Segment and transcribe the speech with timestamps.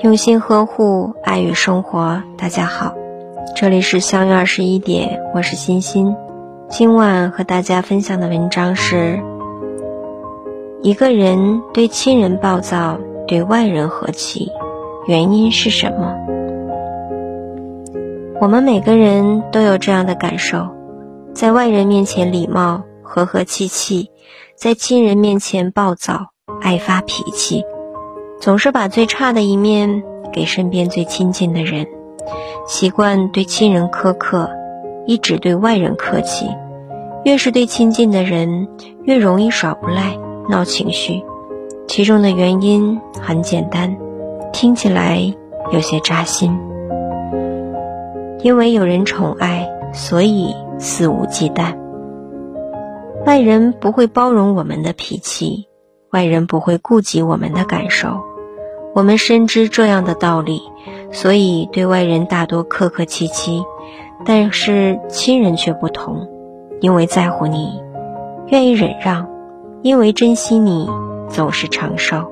[0.00, 2.22] 用心呵护，爱与生活。
[2.36, 2.94] 大家好，
[3.56, 6.14] 这里是相约二十一点，我是欣欣。
[6.68, 9.20] 今晚和大家分享的文章是：
[10.82, 14.52] 一个人对亲人暴躁，对外人和气，
[15.08, 16.14] 原因是什么？
[18.40, 20.68] 我们每个人都有这样的感受：
[21.34, 24.10] 在外人面前礼貌、和和气气，
[24.54, 26.28] 在亲人面前暴躁、
[26.60, 27.64] 爱发脾气。
[28.40, 30.02] 总是把最差的一面
[30.32, 31.86] 给身边最亲近的人，
[32.68, 34.50] 习惯对亲人苛刻，
[35.06, 36.46] 一直对外人客气。
[37.24, 38.68] 越是对亲近的人，
[39.02, 40.16] 越容易耍无赖、
[40.48, 41.22] 闹情绪。
[41.88, 43.96] 其中的原因很简单，
[44.52, 45.34] 听起来
[45.72, 46.56] 有些扎心。
[48.40, 51.76] 因为有人宠爱，所以肆无忌惮。
[53.26, 55.66] 外人不会包容我们的脾气，
[56.12, 58.27] 外人不会顾及我们的感受。
[58.98, 60.60] 我们深知这样的道理，
[61.12, 63.62] 所以对外人大多客客气气，
[64.26, 66.26] 但是亲人却不同，
[66.80, 67.80] 因为在乎你，
[68.48, 69.28] 愿意忍让，
[69.82, 70.90] 因为珍惜你，
[71.28, 72.28] 总是长寿。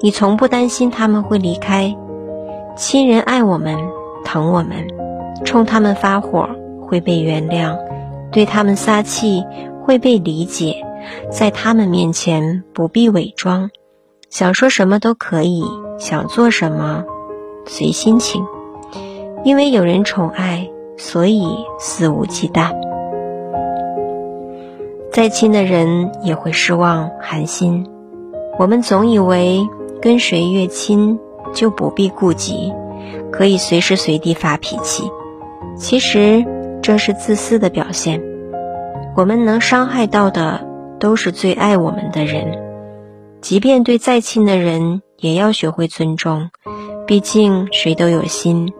[0.00, 1.96] 你从不担心他们会离开。
[2.76, 3.78] 亲人爱我们，
[4.24, 4.88] 疼我们，
[5.44, 6.48] 冲他们发火
[6.84, 7.78] 会被原谅，
[8.32, 9.44] 对他们撒气
[9.84, 10.84] 会被理解，
[11.30, 13.70] 在他们面前不必伪装，
[14.30, 15.62] 想说什么都可以。
[15.98, 17.04] 想做什么，
[17.66, 18.44] 随心情。
[19.44, 21.44] 因为有人宠爱，所以
[21.78, 22.72] 肆无忌惮。
[25.10, 27.86] 再亲的人也会失望寒心。
[28.58, 29.68] 我们总以为
[30.00, 31.18] 跟谁越亲
[31.52, 32.72] 就不必顾及，
[33.30, 35.10] 可以随时随地发脾气。
[35.76, 36.44] 其实
[36.82, 38.22] 这是自私的表现。
[39.16, 40.66] 我们能伤害到的，
[40.98, 42.58] 都是最爱我们的人。
[43.40, 45.02] 即便对再亲的人。
[45.22, 46.50] 也要学会尊重，
[47.06, 48.72] 毕竟谁都有心，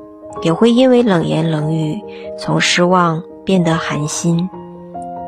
[0.42, 2.02] 也会因为冷言冷语
[2.36, 4.50] 从失望变得寒心。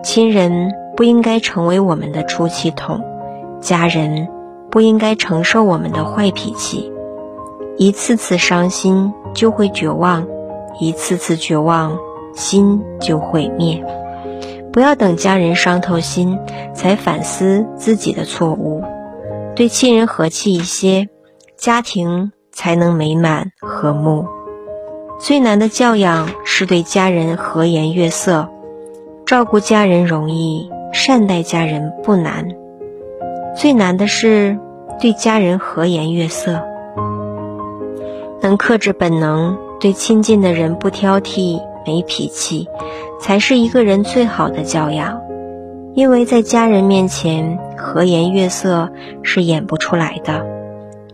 [0.02, 3.00] 亲人不应该成为我们的出气筒，
[3.60, 4.26] 家人
[4.72, 6.92] 不应该承受我们的坏脾气。
[7.76, 10.26] 一次次伤心就会绝望，
[10.80, 11.96] 一次次绝望
[12.34, 13.84] 心就毁灭。
[14.72, 16.36] 不要等家人伤透心
[16.74, 18.82] 才反思自己的错误。
[19.56, 21.08] 对亲人和气一些，
[21.56, 24.26] 家庭才能美满和睦。
[25.20, 28.48] 最难的教养是对家人和颜悦色，
[29.24, 32.48] 照顾家人容易，善待家人不难。
[33.54, 34.58] 最难的是
[35.00, 36.60] 对家人和颜悦色，
[38.40, 42.68] 能克制本能，对亲近的人不挑剔、没脾气，
[43.20, 45.20] 才是一个人最好的教养。
[45.94, 48.90] 因为在家人面前和颜悦色
[49.22, 50.44] 是演不出来的。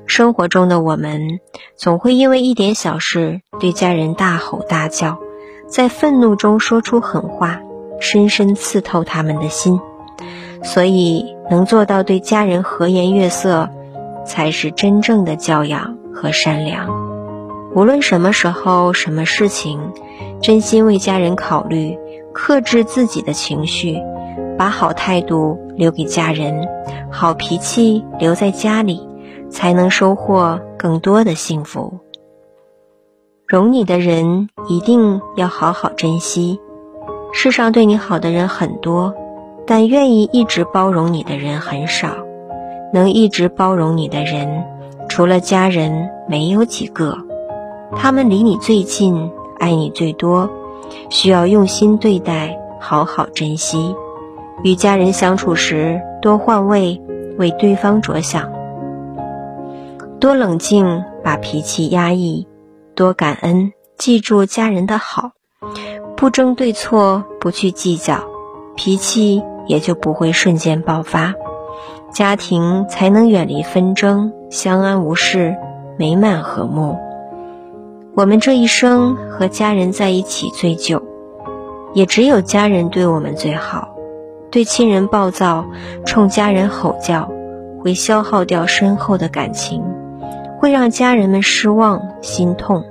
[0.07, 1.39] 生活中的我们
[1.77, 5.19] 总会因为一点小事对家人大吼大叫，
[5.69, 7.61] 在愤怒中说出狠话，
[8.01, 9.79] 深深刺透他们的心。
[10.63, 13.69] 所以，能做到对家人和颜悦色，
[14.25, 16.89] 才是真正的教养和善良。
[17.75, 19.79] 无论什么时候、什么事情，
[20.43, 21.99] 真心为家人考虑，
[22.33, 23.99] 克制自己的情绪。
[24.61, 26.69] 把好态度留给家人，
[27.11, 29.09] 好脾气留在家里，
[29.49, 32.01] 才能收获更多的幸福。
[33.47, 36.61] 容你的人一定要好好珍惜。
[37.33, 39.15] 世上对你好的人很多，
[39.67, 42.09] 但愿意一直包容你的人很少。
[42.93, 44.67] 能一直包容你的人，
[45.09, 47.17] 除了家人，没有几个。
[47.97, 50.51] 他们离你最近，爱你最多，
[51.09, 53.97] 需要用心对待，好好珍惜。
[54.63, 57.01] 与家人相处时，多换位，
[57.39, 58.51] 为对方着想；
[60.21, 62.47] 多冷静，把脾气压抑；
[62.95, 65.31] 多感恩，记住家人的好；
[66.15, 68.25] 不争对错，不去计较，
[68.77, 71.35] 脾气也就不会瞬间爆发，
[72.13, 75.57] 家庭才能远离纷争，相安无事，
[75.97, 76.99] 美满和睦。
[78.15, 81.03] 我们这一生和家人在一起最久，
[81.95, 83.95] 也只有家人对我们最好。
[84.51, 85.65] 对亲人暴躁，
[86.05, 87.31] 冲家人吼叫，
[87.81, 89.83] 会消耗掉深厚的感情，
[90.59, 92.85] 会让家人们失望心痛。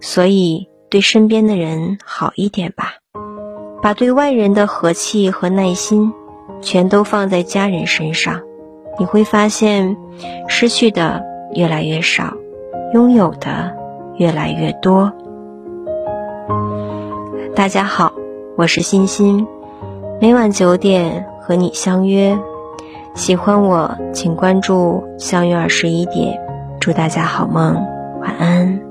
[0.00, 2.94] 所以，对身边的人好一点吧，
[3.80, 6.12] 把对外人的和气和耐心，
[6.60, 8.40] 全都放在家人身上，
[8.98, 9.96] 你会发现，
[10.48, 11.24] 失去的
[11.54, 12.34] 越来越少，
[12.92, 13.76] 拥有的
[14.16, 15.12] 越来越多。
[17.54, 18.12] 大家好，
[18.56, 19.46] 我是欣欣。
[20.20, 22.36] 每晚九点和你相约，
[23.14, 26.36] 喜欢我请关注相约二十一点，
[26.80, 27.74] 祝大家好梦。
[28.20, 28.87] 晚安。